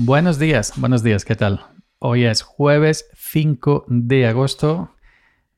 Buenos 0.00 0.38
días, 0.38 0.74
buenos 0.76 1.02
días, 1.02 1.24
¿qué 1.24 1.34
tal? 1.34 1.60
Hoy 1.98 2.24
es 2.24 2.42
jueves 2.42 3.10
5 3.16 3.86
de 3.88 4.28
agosto 4.28 4.94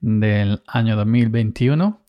del 0.00 0.62
año 0.66 0.96
2021. 0.96 2.00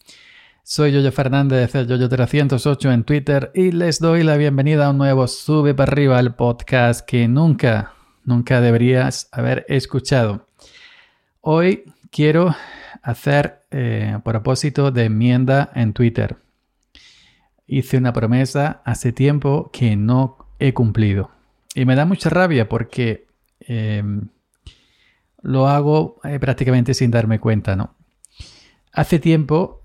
Soy 0.63 0.93
Yoyo 0.93 1.11
Fernández, 1.11 1.75
el 1.75 1.89
Yoyo308 1.89 2.93
en 2.93 3.03
Twitter 3.03 3.51
y 3.53 3.73
les 3.73 3.99
doy 3.99 4.23
la 4.23 4.37
bienvenida 4.37 4.85
a 4.85 4.91
un 4.91 4.97
nuevo 4.97 5.27
Sube 5.27 5.73
para 5.73 5.91
arriba, 5.91 6.21
el 6.21 6.33
podcast 6.33 7.05
que 7.05 7.27
nunca, 7.27 7.95
nunca 8.23 8.61
deberías 8.61 9.27
haber 9.33 9.65
escuchado. 9.67 10.47
Hoy 11.41 11.83
quiero 12.11 12.55
hacer 13.01 13.65
eh, 13.71 14.17
propósito 14.23 14.91
de 14.91 15.03
enmienda 15.03 15.69
en 15.75 15.91
Twitter. 15.91 16.37
Hice 17.67 17.97
una 17.97 18.13
promesa 18.13 18.81
hace 18.85 19.11
tiempo 19.11 19.69
que 19.73 19.97
no 19.97 20.37
he 20.59 20.73
cumplido. 20.73 21.40
Y 21.73 21.85
me 21.85 21.95
da 21.95 22.05
mucha 22.05 22.29
rabia 22.29 22.67
porque 22.67 23.27
em, 23.59 24.29
lo 25.41 25.67
hago 25.67 26.19
eh, 26.23 26.39
prácticamente 26.39 26.93
sin 26.93 27.11
darme 27.11 27.39
cuenta, 27.39 27.75
¿no? 27.75 27.95
Hace 28.91 29.19
tiempo, 29.19 29.83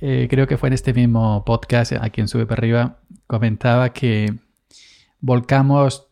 eh, 0.00 0.26
creo 0.28 0.46
que 0.46 0.58
fue 0.58 0.68
en 0.68 0.74
este 0.74 0.92
mismo 0.92 1.44
podcast, 1.44 1.92
aquí 1.92 2.20
en 2.20 2.28
Sube 2.28 2.44
para 2.44 2.60
arriba, 2.60 2.98
comentaba 3.26 3.94
que 3.94 4.34
volcamos 5.20 6.08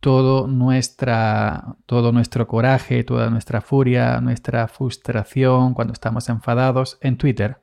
todo, 0.00 0.46
nuestra, 0.48 1.76
todo 1.86 2.12
nuestro 2.12 2.46
coraje, 2.46 3.04
toda 3.04 3.30
nuestra 3.30 3.62
furia, 3.62 4.20
nuestra 4.20 4.68
frustración 4.68 5.72
cuando 5.72 5.94
estamos 5.94 6.28
enfadados 6.28 6.98
en 7.00 7.16
Twitter 7.16 7.61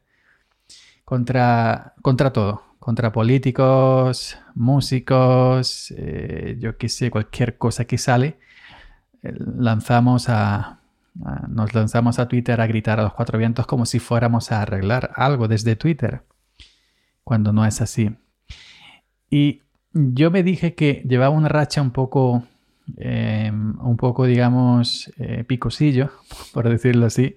contra, 1.10 1.96
contra 2.04 2.32
todo, 2.32 2.62
contra 2.78 3.12
políticos, 3.12 4.38
músicos, 4.54 5.92
eh, 5.98 6.56
yo 6.60 6.78
qué 6.78 6.88
sé, 6.88 7.10
cualquier 7.10 7.58
cosa 7.58 7.86
que 7.86 7.98
sale, 7.98 8.38
eh, 9.24 9.34
lanzamos 9.36 10.30
a, 10.30 10.82
nos 11.48 11.74
lanzamos 11.74 12.20
a 12.20 12.28
Twitter 12.28 12.62
a 12.62 12.68
gritar 12.68 13.00
a 13.00 13.04
los 13.04 13.14
cuatro 13.14 13.40
vientos 13.40 13.66
como 13.66 13.88
si 13.88 13.98
fuéramos 13.98 14.52
a 14.52 14.62
arreglar 14.62 15.10
algo 15.16 15.48
desde 15.48 15.76
Twitter, 15.76 16.22
cuando 17.24 17.54
no 17.54 17.66
es 17.66 17.82
así. 17.82 18.16
Y 19.32 19.64
yo 19.94 20.30
me 20.30 20.44
dije 20.44 20.76
que 20.76 21.04
llevaba 21.08 21.36
una 21.36 21.50
racha 21.50 21.82
un 21.82 21.90
poco, 21.90 22.44
em, 22.98 23.80
un 23.80 23.98
poco, 23.98 24.28
digamos, 24.28 25.12
eh, 25.18 25.44
picosillo, 25.44 26.12
por 26.54 26.70
decirlo 26.70 27.08
así, 27.08 27.36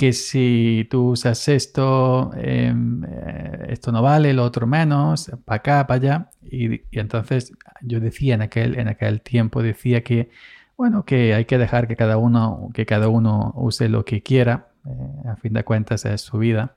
que 0.00 0.14
si 0.14 0.88
tú 0.90 1.10
usas 1.10 1.46
esto, 1.48 2.30
em, 2.34 3.04
eh, 3.04 3.66
esto 3.68 3.92
no 3.92 4.00
vale, 4.00 4.32
lo 4.32 4.44
otro 4.44 4.66
menos, 4.66 5.30
para 5.44 5.56
acá, 5.56 5.86
para 5.86 6.00
allá. 6.00 6.30
Y, 6.42 6.80
entonces 6.98 7.52
yo 7.82 8.00
decía 8.00 8.34
en 8.34 8.40
aquel, 8.40 8.78
en 8.78 8.88
aquel 8.88 9.20
tiempo, 9.20 9.62
decía 9.62 10.02
que, 10.02 10.30
bueno, 10.78 11.04
que 11.04 11.34
hay 11.34 11.44
que 11.44 11.58
dejar 11.58 11.86
que 11.86 11.96
cada 11.96 12.16
uno, 12.16 12.70
que 12.72 12.86
cada 12.86 13.08
uno 13.08 13.52
use 13.56 13.90
lo 13.90 14.06
que 14.06 14.22
quiera. 14.22 14.68
Eh, 14.86 15.28
a 15.28 15.36
fin 15.36 15.52
de 15.52 15.64
cuentas 15.64 16.06
es 16.06 16.22
su 16.22 16.38
vida. 16.38 16.76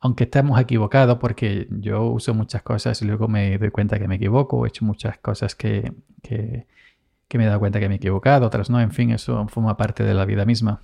Aunque 0.00 0.24
estemos 0.24 0.58
equivocados, 0.58 1.18
porque 1.18 1.68
yo 1.70 2.04
uso 2.06 2.32
muchas 2.32 2.62
cosas 2.62 3.02
y 3.02 3.04
luego 3.04 3.28
me 3.28 3.58
doy 3.58 3.70
cuenta 3.70 3.98
que 3.98 4.08
me 4.08 4.14
equivoco, 4.14 4.64
he 4.64 4.68
hecho 4.68 4.86
muchas 4.86 5.18
cosas 5.18 5.54
que, 5.54 5.92
que, 6.22 6.66
que 7.28 7.36
me 7.36 7.44
he 7.44 7.46
dado 7.46 7.60
cuenta 7.60 7.78
que 7.78 7.88
me 7.88 7.96
he 7.96 7.98
equivocado, 7.98 8.46
otras 8.46 8.70
no, 8.70 8.80
en 8.80 8.92
fin, 8.92 9.10
eso 9.10 9.46
forma 9.48 9.76
parte 9.76 10.02
de 10.02 10.14
la 10.14 10.24
vida 10.24 10.46
misma. 10.46 10.80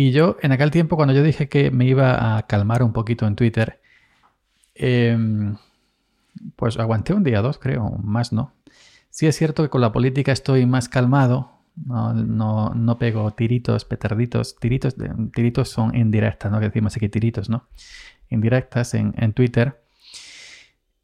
Y 0.00 0.12
yo, 0.12 0.36
en 0.42 0.52
aquel 0.52 0.70
tiempo, 0.70 0.94
cuando 0.94 1.12
yo 1.12 1.24
dije 1.24 1.48
que 1.48 1.72
me 1.72 1.84
iba 1.84 2.36
a 2.36 2.46
calmar 2.46 2.84
un 2.84 2.92
poquito 2.92 3.26
en 3.26 3.34
Twitter, 3.34 3.80
em, 4.76 5.56
pues 6.54 6.78
aguanté 6.78 7.14
un 7.14 7.24
día, 7.24 7.42
dos, 7.42 7.58
creo, 7.58 7.90
más 8.04 8.32
no. 8.32 8.52
Sí 9.10 9.26
es 9.26 9.36
cierto 9.36 9.64
que 9.64 9.70
con 9.70 9.80
la 9.80 9.90
política 9.90 10.30
estoy 10.30 10.66
más 10.66 10.88
calmado, 10.88 11.50
no, 11.74 12.14
no, 12.14 12.98
pego 12.98 13.32
tiritos, 13.32 13.84
petarditos. 13.84 14.54
Tiritos, 14.60 14.94
tiritos 15.34 15.68
son 15.68 15.96
indirectas, 15.96 16.52
¿no? 16.52 16.60
Que 16.60 16.66
decimos 16.66 16.94
aquí 16.94 17.08
tiritos, 17.08 17.48
¿no? 17.50 17.66
Indirectas 18.30 18.94
en, 18.94 19.14
en 19.18 19.32
Twitter. 19.32 19.82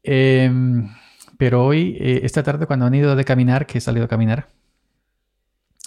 Em, 0.03 0.89
pero 1.37 1.65
hoy, 1.65 1.97
eh, 1.99 2.21
esta 2.23 2.43
tarde, 2.43 2.65
cuando 2.65 2.85
han 2.85 2.95
ido 2.95 3.17
de 3.17 3.25
caminar, 3.25 3.65
que 3.65 3.79
he 3.79 3.81
salido 3.81 4.05
a 4.05 4.07
caminar, 4.07 4.47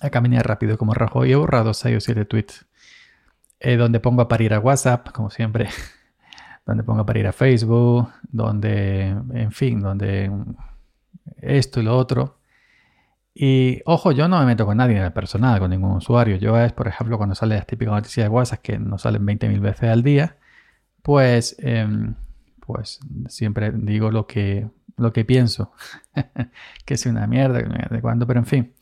a 0.03 0.11
caminar 0.11 0.47
rápido 0.47 0.77
como 0.77 0.93
rajo, 0.93 1.25
y 1.25 1.33
he 1.33 1.37
borrado 1.37 1.73
6 1.73 1.97
o 1.97 2.01
7 2.01 2.27
tweets 2.27 2.68
eh, 3.61 3.77
donde 3.77 4.01
pongo 4.01 4.23
a 4.23 4.29
parir 4.29 4.55
a 4.55 4.61
WhatsApp, 4.61 5.09
como 5.13 5.31
siempre, 5.31 5.69
donde 6.67 6.85
pongo 6.85 7.01
a 7.01 7.07
parir 7.07 7.27
a 7.27 7.33
Facebook, 7.33 8.09
donde, 8.23 9.09
en 9.09 9.53
fin, 9.53 9.81
donde 9.81 10.31
esto 11.41 11.81
y 11.81 11.85
lo 11.85 11.97
otro. 11.97 12.39
Y 13.35 13.83
ojo, 13.87 14.11
yo 14.13 14.27
no 14.29 14.41
me 14.41 14.47
meto 14.47 14.67
con 14.67 14.77
nadie 14.79 14.97
en 14.97 15.05
el 15.05 15.13
personal, 15.13 15.61
con 15.61 15.71
ningún 15.71 15.93
usuario. 15.93 16.37
Yo 16.37 16.59
es, 16.59 16.73
por 16.73 16.89
ejemplo, 16.89 17.19
cuando 17.19 17.35
sale 17.37 17.55
las 17.55 17.67
típicas 17.67 17.95
noticias 17.95 18.25
de 18.25 18.29
WhatsApp 18.31 18.61
que 18.61 18.79
nos 18.79 19.03
salen 19.03 19.25
20.000 19.25 19.61
veces 19.61 19.91
al 19.91 20.03
día, 20.03 20.37
pues, 21.03 21.57
em, 21.61 22.15
pues 22.67 23.01
siempre 23.29 23.71
digo 23.73 24.11
lo 24.11 24.27
que, 24.27 24.69
lo 24.97 25.13
que 25.13 25.25
pienso. 25.25 25.73
que 26.85 26.95
es 26.95 27.07
una 27.07 27.27
mierda, 27.27 27.61
de 27.61 28.01
cuando, 28.01 28.27
pero 28.27 28.41
en 28.41 28.47
fin. 28.47 28.75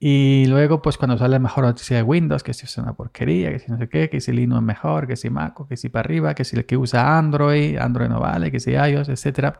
Y 0.00 0.46
luego, 0.46 0.80
pues 0.80 0.96
cuando 0.96 1.18
sale 1.18 1.40
mejor 1.40 1.64
noticia 1.64 1.96
de 1.96 2.02
Windows, 2.04 2.44
que 2.44 2.54
si 2.54 2.66
es 2.66 2.78
una 2.78 2.92
porquería, 2.92 3.50
que 3.50 3.58
si 3.58 3.70
no 3.70 3.78
sé 3.78 3.88
qué, 3.88 4.08
que 4.08 4.20
si 4.20 4.30
Linux 4.30 4.60
es 4.60 4.64
mejor, 4.64 5.08
que 5.08 5.16
si 5.16 5.28
Mac, 5.28 5.56
que 5.68 5.76
si 5.76 5.88
para 5.88 6.04
arriba, 6.04 6.34
que 6.34 6.44
si 6.44 6.56
el 6.56 6.66
que 6.66 6.76
usa 6.76 7.18
Android, 7.18 7.76
Android 7.78 8.08
no 8.08 8.20
vale, 8.20 8.52
que 8.52 8.60
si 8.60 8.72
iOS, 8.72 9.08
etc. 9.08 9.56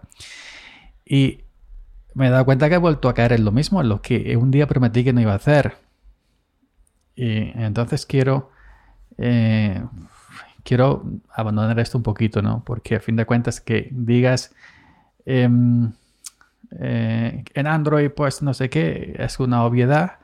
Y 1.04 1.41
me 2.15 2.28
he 2.28 2.31
dado 2.31 2.44
cuenta 2.44 2.69
que 2.69 2.77
he 2.77 2.78
vuelto 2.78 3.09
a 3.09 3.15
caer 3.15 3.32
en 3.32 3.44
lo 3.44 3.50
mismo, 3.50 3.81
en 3.81 3.88
lo 3.88 4.00
que 4.00 4.37
un 4.37 4.53
día 4.53 4.69
prometí 4.69 5.03
que 5.03 5.12
no 5.12 5.21
iba 5.21 5.32
a 5.32 5.37
hacer. 5.37 5.77
Y 7.16 7.50
entonces 7.60 8.06
quiero, 8.06 8.50
eh, 9.19 9.82
quiero 10.62 11.04
abandonar 11.32 11.81
esto 11.81 11.98
un 11.98 12.04
poquito, 12.04 12.43
¿no? 12.43 12.62
Porque 12.65 12.97
a 12.97 13.00
fin 13.00 13.16
de 13.16 13.27
cuentas 13.27 13.60
que 13.60 13.88
digas... 13.91 14.54
Em, 15.27 15.93
eh, 16.78 17.44
en 17.54 17.66
Android, 17.66 18.10
pues 18.10 18.43
no 18.43 18.53
sé 18.54 18.69
qué, 18.69 19.15
es 19.19 19.41
una 19.41 19.65
obviedad, 19.65 20.18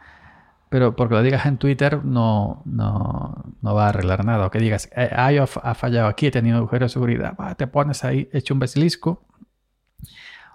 pero 0.75 0.97
porque 0.97 1.15
lo 1.15 1.23
digas 1.23 1.47
en 1.47 1.57
Twitter 1.57 2.05
no, 2.05 2.61
no, 2.65 3.45
no 3.63 3.75
va 3.77 3.87
a 3.87 3.89
arreglar 3.91 4.25
nada. 4.25 4.47
O 4.47 4.51
que 4.51 4.59
digas, 4.59 4.91
eh, 4.97 5.09
iOS 5.33 5.61
ha 5.63 5.73
fallado 5.77 6.09
aquí, 6.09 6.27
he 6.27 6.31
tenido 6.33 6.57
agujero 6.57 6.87
de 6.87 6.89
seguridad, 6.89 7.37
te 7.57 7.69
pones 7.69 8.03
ahí 8.03 8.29
hecho 8.33 8.55
un 8.55 8.59
basilisco. 8.59 9.25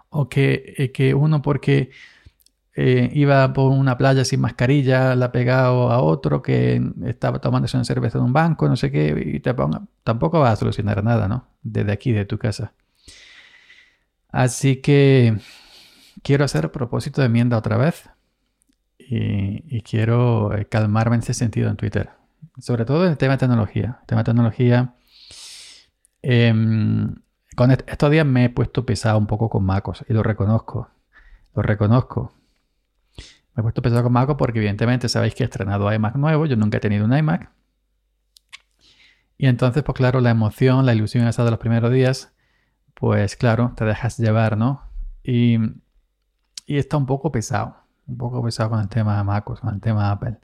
O 0.09 0.28
que, 0.28 0.75
eh, 0.78 0.91
que 0.91 1.13
uno 1.13 1.41
porque 1.41 1.91
eh, 2.75 3.09
iba 3.13 3.53
por 3.53 3.72
una 3.72 3.97
playa 3.97 4.25
sin 4.25 4.41
mascarilla, 4.41 5.16
la 5.16 5.28
ha 5.28 5.31
pegado 5.31 5.90
a 5.90 6.02
otro 6.02 6.41
que 6.41 6.81
estaba 7.06 7.40
tomándose 7.40 7.78
una 7.78 7.86
cerveza 7.86 8.18
en 8.18 8.25
un 8.25 8.34
banco, 8.34 8.68
no 8.68 8.75
sé 8.75 8.91
qué, 8.91 9.34
y 9.36 9.40
te 9.40 9.53
ponga, 9.53 9.84
tampoco 10.03 10.41
va 10.41 10.51
a 10.51 10.56
solucionar 10.57 11.01
nada, 11.01 11.30
¿no? 11.30 11.47
Desde 11.62 11.94
aquí, 11.94 12.12
de 12.12 12.25
tu 12.25 12.38
casa. 12.38 12.74
Así 14.34 14.81
que 14.81 15.38
quiero 16.24 16.44
hacer 16.44 16.74
propósito 16.74 17.22
de 17.22 17.28
enmienda 17.28 17.57
otra 17.57 17.78
vez 17.78 18.09
y, 19.12 19.81
quiero 19.81 20.56
eh, 20.56 20.66
calmarme 20.66 21.16
en 21.16 21.24
ese 21.24 21.34
sentido 21.34 21.70
en 21.70 21.78
Twitter. 21.78 22.12
Sobre 22.59 22.86
todo 22.86 23.06
en 23.06 23.12
el 23.12 23.18
tema 23.18 23.34
de 23.34 23.40
tecnología. 23.40 23.97
El 24.02 24.06
tema 24.06 24.22
de 24.22 24.25
tecnología. 24.25 24.94
Em, 26.22 27.16
con 27.56 27.72
estos 27.72 28.12
días 28.12 28.25
me 28.25 28.46
he 28.46 28.50
puesto 28.50 28.86
pesado 28.86 29.18
un 29.18 29.25
poco 29.25 29.50
con 29.50 29.66
MacOS 29.66 30.06
y 30.07 30.13
lo 30.13 30.22
reconozco. 30.22 30.89
Lo 31.56 31.63
reconozco. 31.63 32.34
Me 33.56 33.62
he 33.62 33.63
puesto 33.63 33.81
pesado 33.81 34.04
con 34.04 34.13
MacOS 34.13 34.36
porque 34.38 34.60
evidentemente 34.60 35.10
sabéis 35.10 35.34
que 35.34 35.44
he 35.44 35.45
estrenado 35.45 35.92
iMac 35.92 36.16
nuevo. 36.16 36.45
Yo 36.45 36.56
nunca 36.56 36.78
he 36.78 36.81
tenido 36.81 37.06
un 37.06 37.18
iMac. 37.18 37.50
Y 39.39 39.48
entonces, 39.48 39.81
pues 39.84 39.95
claro, 39.95 40.22
la 40.22 40.30
emoción, 40.30 40.86
la 40.86 40.94
ilusión 40.94 41.25
esa 41.28 41.45
de 41.45 41.51
los 41.51 41.60
primeros 41.60 41.92
días, 41.92 42.34
pues 42.94 43.36
claro, 43.36 43.74
te 43.75 43.86
dejas 43.86 44.18
llevar, 44.18 44.57
¿no? 44.57 44.84
Y, 45.24 45.57
y 46.68 46.78
está 46.78 46.98
un 46.98 47.06
poco 47.06 47.31
pesado 47.31 47.79
un 48.10 48.18
poco 48.18 48.44
pesado 48.44 48.72
con 48.72 48.80
el 48.80 48.90
tema 48.90 49.18
de 49.18 49.24
MacOS, 49.24 49.62
con 49.62 49.74
el 49.74 49.82
tema 49.82 50.06
de 50.06 50.12
Apple. 50.12 50.38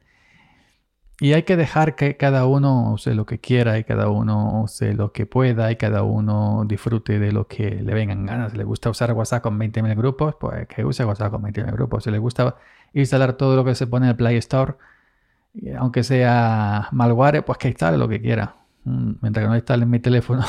Y 1.19 1.31
hay 1.31 1.43
que 1.43 1.55
dejar 1.55 1.95
que 1.95 2.17
cada 2.17 2.45
uno 2.45 2.91
use 2.91 3.15
lo 3.15 3.25
que 3.25 3.39
quiera 3.39 3.79
y 3.79 3.85
cada 3.85 4.09
uno 4.09 4.61
use 4.63 4.93
lo 4.93 5.13
que 5.13 5.25
pueda 5.25 5.71
y 5.71 5.77
cada 5.77 6.03
uno 6.03 6.65
disfrute 6.67 7.19
de 7.19 7.31
lo 7.31 7.47
que 7.47 7.69
le 7.69 7.93
vengan 7.93 8.25
ganas. 8.25 8.51
Si 8.51 8.57
le 8.57 8.65
gusta 8.65 8.89
usar 8.89 9.13
WhatsApp 9.13 9.41
con 9.41 9.57
20.000 9.57 9.95
grupos, 9.95 10.35
pues 10.39 10.67
que 10.67 10.83
use 10.83 11.05
WhatsApp 11.05 11.31
con 11.31 11.41
20.000 11.43 11.71
grupos. 11.71 12.03
Si 12.03 12.11
le 12.11 12.17
gusta 12.17 12.57
instalar 12.93 13.33
todo 13.33 13.55
lo 13.55 13.63
que 13.63 13.75
se 13.75 13.87
pone 13.87 14.07
en 14.07 14.09
el 14.11 14.15
Play 14.17 14.35
Store, 14.37 14.73
aunque 15.77 16.03
sea 16.03 16.89
malware, 16.91 17.45
pues 17.45 17.57
que 17.59 17.69
instale 17.69 17.97
lo 17.97 18.09
que 18.09 18.21
quiera. 18.21 18.57
Mm, 18.83 19.13
mientras 19.21 19.45
que 19.45 19.49
no 19.49 19.55
instale 19.55 19.83
en 19.83 19.89
mi 19.89 19.99
teléfono 19.99 20.43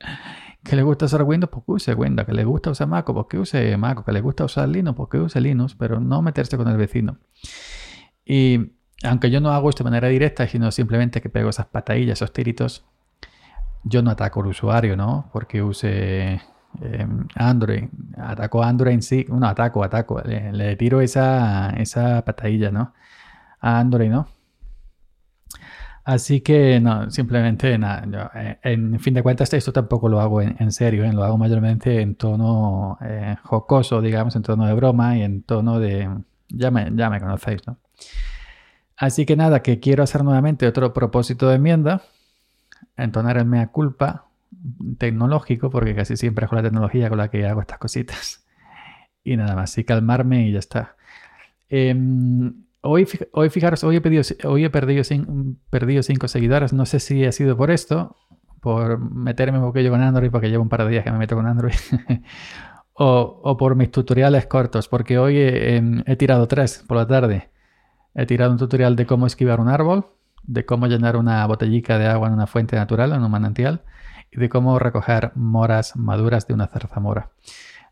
que 0.66 0.76
le 0.76 0.82
gusta 0.82 1.06
usar 1.06 1.22
Windows, 1.22 1.50
pues 1.50 1.64
que 1.64 1.72
use 1.72 1.94
Windows, 1.94 2.26
que 2.26 2.32
le 2.32 2.44
gusta 2.44 2.70
usar 2.70 2.88
Mac, 2.88 3.06
pues 3.06 3.26
que 3.28 3.38
use 3.38 3.76
Mac, 3.76 4.04
que 4.04 4.12
le 4.12 4.20
gusta 4.20 4.44
usar 4.44 4.68
Linux, 4.68 4.96
pues 4.96 5.08
que 5.10 5.18
use 5.18 5.40
Linux, 5.40 5.74
pero 5.74 6.00
no 6.00 6.22
meterse 6.22 6.56
con 6.56 6.68
el 6.68 6.76
vecino. 6.76 7.18
Y 8.24 8.72
aunque 9.04 9.30
yo 9.30 9.40
no 9.40 9.50
hago 9.50 9.70
esto 9.70 9.84
de 9.84 9.90
manera 9.90 10.08
directa, 10.08 10.46
sino 10.48 10.70
simplemente 10.70 11.20
que 11.20 11.28
pego 11.28 11.50
esas 11.50 11.66
patadillas, 11.66 12.18
esos 12.18 12.32
tiritos, 12.32 12.84
yo 13.84 14.02
no 14.02 14.10
ataco 14.10 14.40
al 14.40 14.48
usuario, 14.48 14.96
¿no? 14.96 15.30
Porque 15.32 15.62
use 15.62 16.40
em, 16.80 17.28
Android. 17.36 17.84
Ataco 18.16 18.62
a 18.62 18.68
Android 18.68 18.94
en 18.94 19.02
sí. 19.02 19.24
No, 19.28 19.46
ataco, 19.46 19.84
ataco. 19.84 20.20
Le, 20.22 20.76
tiro 20.76 21.00
esa, 21.00 21.70
esa 21.70 22.24
patadilla, 22.24 22.70
¿no? 22.72 22.94
A 23.60 23.78
Android, 23.78 24.10
¿no? 24.10 24.28
Así 26.06 26.40
que 26.40 26.78
no, 26.78 27.10
simplemente 27.10 27.76
nada. 27.78 28.30
Eh, 28.36 28.58
en 28.62 29.00
fin 29.00 29.12
de 29.12 29.24
cuentas, 29.24 29.52
esto 29.52 29.72
tampoco 29.72 30.08
lo 30.08 30.20
hago 30.20 30.40
en, 30.40 30.70
serio, 30.70 31.02
¿eh? 31.02 31.12
lo 31.12 31.24
hago 31.24 31.36
mayormente 31.36 32.00
en 32.00 32.14
tono 32.14 32.96
eh, 33.02 33.34
jocoso, 33.42 34.00
digamos, 34.00 34.36
en 34.36 34.42
tono 34.42 34.66
de 34.66 34.74
broma 34.74 35.18
y 35.18 35.22
en 35.22 35.42
tono 35.42 35.80
de. 35.80 36.08
Ya 36.48 36.70
me, 36.70 36.92
ya 36.94 37.10
me 37.10 37.18
conocéis, 37.18 37.66
¿no? 37.66 37.78
Así 38.96 39.26
que 39.26 39.34
nada, 39.34 39.62
que 39.62 39.80
quiero 39.80 40.04
hacer 40.04 40.22
nuevamente 40.22 40.68
otro 40.68 40.92
propósito 40.92 41.48
de 41.48 41.56
enmienda, 41.56 42.02
entonar 42.96 43.36
el 43.36 43.46
mea 43.46 43.66
culpa 43.72 44.26
tecnológico, 44.98 45.70
porque 45.70 45.96
casi 45.96 46.16
siempre 46.16 46.44
es 46.44 46.48
con 46.48 46.58
la 46.58 46.62
tecnología 46.62 47.08
con 47.08 47.18
la 47.18 47.30
que 47.30 47.44
hago 47.48 47.62
estas 47.62 47.78
cositas. 47.78 48.46
Y 49.24 49.36
nada 49.36 49.56
más, 49.56 49.76
y 49.76 49.82
calmarme 49.82 50.46
y 50.46 50.52
ya 50.52 50.60
está. 50.60 50.94
Em, 51.68 52.65
Hoy, 52.86 53.08
hoy 53.32 53.50
fijaros, 53.50 53.82
hoy 53.84 53.96
he, 53.96 54.00
pedido, 54.00 54.22
hoy 54.44 54.64
he 54.64 54.70
perdido, 54.70 55.02
perdido 55.70 56.02
cinco 56.02 56.28
seguidores. 56.28 56.72
No 56.72 56.86
sé 56.86 57.00
si 57.00 57.24
ha 57.24 57.32
sido 57.32 57.56
por 57.56 57.70
esto, 57.70 58.16
por 58.60 58.98
meterme 58.98 59.58
un 59.58 59.64
poquillo 59.64 59.90
con 59.90 60.02
Android, 60.02 60.30
porque 60.30 60.48
llevo 60.48 60.62
un 60.62 60.68
par 60.68 60.84
de 60.84 60.90
días 60.90 61.04
que 61.04 61.10
me 61.10 61.18
meto 61.18 61.34
con 61.34 61.46
Android. 61.46 61.74
o, 62.94 63.56
por 63.56 63.74
mis 63.74 63.90
tutoriales 63.90 64.46
cortos, 64.46 64.88
porque 64.88 65.18
hoy 65.18 65.36
he, 65.38 66.16
tirado 66.16 66.46
tres 66.48 66.84
por 66.86 66.96
la 66.96 67.06
tarde. 67.06 67.50
He 68.14 68.24
tirado 68.26 68.52
un 68.52 68.58
tutorial 68.58 68.96
de 68.96 69.04
cómo 69.04 69.26
esquivar 69.26 69.60
un 69.60 69.68
árbol, 69.68 70.06
de 70.44 70.64
cómo 70.64 70.86
llenar 70.86 71.16
una 71.16 71.44
botellica 71.46 71.98
de 71.98 72.06
agua 72.06 72.28
en 72.28 72.34
una 72.34 72.46
fuente 72.46 72.76
natural, 72.76 73.12
en 73.12 73.22
un 73.22 73.30
manantial, 73.30 73.82
y 74.30 74.38
de 74.38 74.48
cómo 74.48 74.78
recoger 74.78 75.32
moras 75.34 75.96
maduras 75.96 76.46
de 76.46 76.54
una 76.54 76.68
zarzamora. 76.68 77.30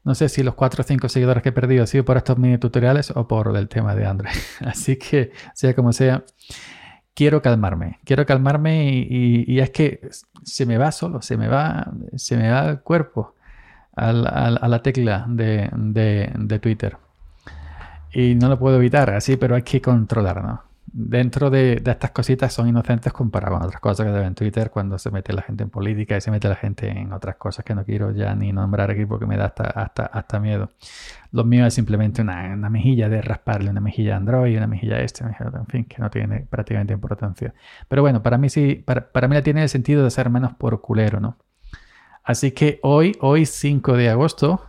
No 0.04 0.14
sé 0.14 0.28
si 0.28 0.42
los 0.42 0.54
4 0.54 0.82
o 0.82 0.84
5 0.84 1.08
seguidores 1.08 1.42
que 1.42 1.48
he 1.48 1.52
perdido 1.52 1.82
han 1.82 1.86
sido 1.86 2.04
por 2.04 2.16
estos 2.16 2.38
mini 2.38 2.58
tutoriales 2.58 3.10
o 3.10 3.26
por 3.26 3.56
el 3.56 3.68
tema 3.68 3.94
de 3.94 4.06
Android. 4.06 4.34
Así 4.60 4.96
que, 4.96 5.32
sea 5.54 5.74
como 5.74 5.92
sea, 5.92 6.24
quiero 7.14 7.40
calmarme. 7.40 7.98
Quiero 8.04 8.26
calmarme 8.26 9.06
y, 9.08 9.58
es 9.58 9.70
que 9.70 10.00
se 10.42 10.66
me 10.66 10.78
va 10.78 10.92
solo, 10.92 11.22
se 11.22 11.36
me 11.36 11.48
va, 11.48 11.90
se 12.16 12.36
me 12.36 12.50
va 12.50 12.68
el 12.68 12.80
cuerpo 12.80 13.34
a 13.96 14.12
la, 14.12 14.82
tecla 14.82 15.24
de, 15.28 15.70
de, 15.72 16.58
Twitter. 16.58 16.98
Y 18.12 18.34
no 18.34 18.48
lo 18.48 18.58
puedo 18.58 18.76
evitar 18.76 19.10
así, 19.10 19.36
pero 19.36 19.56
hay 19.56 19.62
que 19.62 19.80
controlarlo 19.80 20.62
dentro 20.96 21.50
de, 21.50 21.82
estas 21.84 22.12
cositas 22.12 22.52
son 22.52 22.68
inocentes 22.68 23.12
comparado 23.12 23.56
con 23.56 23.66
otras 23.66 23.80
cosas 23.80 24.06
que 24.06 24.12
deben 24.12 24.36
Twitter 24.36 24.70
cuando 24.70 24.96
se 24.96 25.10
mete 25.10 25.32
la 25.32 25.42
gente 25.42 25.64
en 25.64 25.70
política 25.70 26.16
y 26.16 26.20
se 26.20 26.30
mete 26.30 26.48
la 26.48 26.54
gente 26.54 26.88
en 26.88 27.12
otras 27.12 27.34
cosas 27.34 27.64
que 27.64 27.74
no 27.74 27.84
quiero 27.84 28.12
ya 28.12 28.32
ni 28.36 28.52
nombrar 28.52 28.92
aquí 28.92 29.04
porque 29.04 29.26
me 29.26 29.36
da 29.36 29.46
hasta, 29.46 29.64
hasta, 29.64 30.06
hasta 30.06 30.38
miedo. 30.38 30.70
Lo 31.32 31.42
mío 31.42 31.66
es 31.66 31.74
simplemente 31.74 32.22
una, 32.22 32.70
mejilla 32.70 33.08
de 33.08 33.20
rasparle, 33.22 33.70
una 33.70 33.80
mejilla 33.80 34.16
Android, 34.16 34.56
una 34.56 34.68
mejilla 34.68 35.00
este, 35.00 35.24
en 35.24 35.66
fin, 35.66 35.84
que 35.84 35.98
no 35.98 36.10
tiene 36.10 36.46
prácticamente 36.48 36.94
importancia. 36.94 37.52
Pero 37.88 38.02
bueno, 38.02 38.22
para 38.22 38.38
mí 38.38 38.48
sí, 38.48 38.76
para, 38.76 39.10
para 39.10 39.26
mí 39.26 39.34
la 39.34 39.42
tiene 39.42 39.64
el 39.64 39.68
sentido 39.68 40.04
de 40.04 40.10
ser 40.12 40.30
menos 40.30 40.54
por 40.54 40.80
culero, 40.80 41.18
¿no? 41.18 41.38
Así 42.22 42.52
que 42.52 42.78
hoy, 42.84 43.16
hoy 43.20 43.46
5 43.46 43.96
de 43.96 44.10
agosto, 44.10 44.64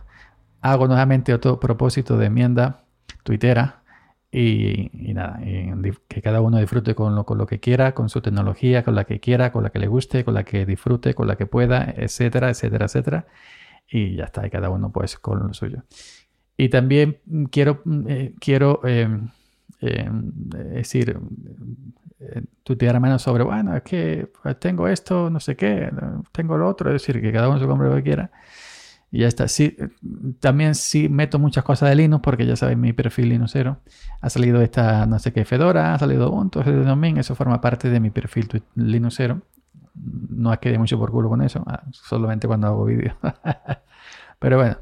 hago 0.60 0.88
nuevamente 0.88 1.32
otro 1.32 1.60
propósito 1.60 2.18
de 2.18 2.26
enmienda 2.26 2.80
tuitera 3.22 3.85
y, 4.32 4.90
nada, 5.14 5.38
que 6.08 6.22
cada 6.22 6.40
uno 6.40 6.58
disfrute 6.58 6.94
con 6.94 7.14
lo, 7.14 7.24
con 7.24 7.38
lo 7.38 7.46
que 7.46 7.60
quiera, 7.60 7.94
con 7.94 8.08
su 8.08 8.20
tecnología, 8.20 8.82
con 8.84 8.94
la 8.94 9.04
que 9.04 9.20
quiera, 9.20 9.52
con 9.52 9.62
la 9.62 9.70
que 9.70 9.78
le 9.78 9.86
guste, 9.86 10.24
con 10.24 10.34
la 10.34 10.44
que 10.44 10.66
disfrute, 10.66 11.14
con 11.14 11.28
la 11.28 11.36
que 11.36 11.46
pueda, 11.46 11.94
etcétera, 11.96 12.50
etcétera, 12.50 12.86
etcétera. 12.86 13.26
Y 13.88 14.16
ya 14.16 14.24
está, 14.24 14.46
y 14.46 14.50
cada 14.50 14.70
uno 14.70 14.90
pues 14.92 15.18
con 15.18 15.46
lo 15.46 15.54
suyo. 15.54 15.84
Y 16.56 16.68
también 16.70 17.18
quiero, 17.50 17.82
eh, 18.08 18.34
quiero 18.40 18.80
em, 18.84 19.28
em, 19.80 20.32
decir, 20.34 21.18
eh, 22.18 22.42
tutear 22.62 22.98
menos 23.00 23.22
sobre, 23.22 23.44
bueno, 23.44 23.76
es 23.76 23.82
que 23.82 24.30
pues, 24.42 24.58
tengo 24.58 24.88
esto, 24.88 25.30
no 25.30 25.38
sé 25.38 25.56
qué, 25.56 25.90
tengo 26.32 26.56
lo 26.56 26.68
otro, 26.68 26.90
es 26.90 27.02
decir, 27.02 27.20
que 27.20 27.32
cada 27.32 27.48
uno 27.48 27.58
se 27.58 27.66
compre 27.66 27.88
lo 27.88 27.96
que 27.96 28.02
quiera. 28.02 28.30
Y 29.10 29.20
ya 29.20 29.28
está. 29.28 29.46
También 30.40 30.74
sí 30.74 31.08
meto 31.08 31.38
muchas 31.38 31.64
cosas 31.64 31.88
de 31.90 31.96
Linux 31.96 32.22
porque 32.22 32.46
ya 32.46 32.56
sabéis 32.56 32.78
mi 32.78 32.92
perfil 32.92 33.30
Linuxero. 33.30 33.80
Ha 34.20 34.30
salido 34.30 34.60
esta 34.62 35.06
no 35.06 35.18
sé 35.18 35.32
qué 35.32 35.44
Fedora, 35.44 35.94
ha 35.94 35.98
salido 35.98 36.30
Ubuntu, 36.30 36.60
ha 36.60 36.64
salido 36.64 36.84
Domain. 36.84 37.16
Eso 37.18 37.34
forma 37.34 37.60
parte 37.60 37.88
de 37.88 38.00
mi 38.00 38.10
perfil 38.10 38.48
Linuxero. 38.74 39.42
No 39.94 40.52
es 40.52 40.58
que 40.58 40.76
mucho 40.78 40.98
por 40.98 41.10
culo 41.10 41.28
con 41.28 41.40
eso, 41.40 41.64
ah, 41.66 41.84
solamente 41.90 42.46
cuando 42.46 42.66
hago 42.66 42.84
vídeos. 42.84 43.16
Pero 44.38 44.58
bueno, 44.58 44.76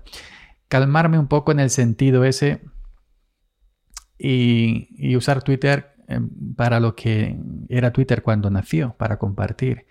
calmarme 0.68 1.18
un 1.18 1.28
poco 1.28 1.52
en 1.52 1.60
el 1.60 1.70
sentido 1.70 2.24
ese 2.24 2.62
y, 4.18 4.88
y 4.90 5.16
usar 5.16 5.42
Twitter 5.42 5.94
eh, 6.08 6.20
para 6.56 6.80
lo 6.80 6.96
que 6.96 7.38
era 7.68 7.92
Twitter 7.92 8.22
cuando 8.22 8.50
nació, 8.50 8.94
para 8.98 9.18
compartir 9.18 9.86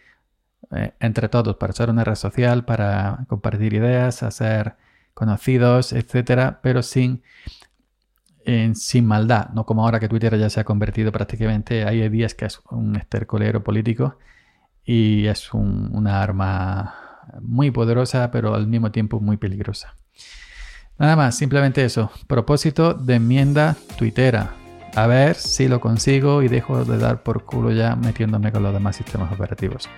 eh, 0.72 0.94
entre 1.00 1.30
todos, 1.30 1.56
para 1.58 1.74
ser 1.74 1.90
una 1.90 2.04
red 2.04 2.16
social, 2.16 2.66
para 2.66 3.26
compartir 3.28 3.74
ideas, 3.74 4.24
hacer 4.24 4.76
conocidos, 5.14 5.94
etcétera, 5.94 6.60
pero 6.64 6.82
sin, 6.82 7.22
sin 8.74 9.06
maldad, 9.06 9.50
no 9.50 9.66
como 9.66 9.84
ahora 9.84 10.00
que 10.00 10.10
Twitter 10.10 10.38
ya 10.38 10.50
se 10.50 10.60
ha 10.60 10.64
convertido 10.64 11.12
prácticamente, 11.12 11.86
hay 11.86 12.10
días 12.10 12.34
que 12.34 12.46
es 12.46 12.62
un 12.72 12.96
estercolero 12.96 13.64
político 13.64 14.18
y 14.84 15.28
es 15.28 15.54
una 15.54 16.22
arma 16.22 16.96
muy 17.42 17.72
poderosa, 17.72 18.32
pero 18.32 18.54
al 18.56 18.68
mismo 18.68 18.92
tiempo 18.92 19.20
muy 19.20 19.38
peligrosa. 19.38 19.96
Nada 20.98 21.16
más, 21.16 21.36
simplemente 21.36 21.84
eso. 21.84 22.12
Propósito 22.28 22.94
de 22.94 23.16
enmienda 23.16 23.76
tuitera. 23.98 24.54
A 24.96 25.08
ver 25.08 25.36
si 25.36 25.68
lo 25.68 25.82
consigo 25.82 26.44
y 26.44 26.48
dejo 26.48 26.86
de 26.86 26.98
dar 27.00 27.24
por 27.24 27.46
culo 27.46 27.72
ya 27.72 27.96
metiéndome 27.96 28.52
con 28.52 28.62
los 28.62 28.74
demás 28.74 28.96
sistemas 28.96 29.32
operativos. 29.32 29.90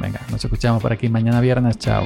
Venga, 0.00 0.20
nos 0.30 0.44
escuchamos 0.44 0.82
por 0.82 0.92
aquí 0.92 1.08
mañana 1.08 1.40
viernes. 1.40 1.78
Chao. 1.78 2.04